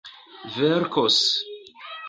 [0.55, 1.21] verkos